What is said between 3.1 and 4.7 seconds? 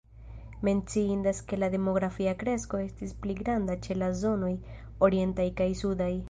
pli granda ĉe la zonoj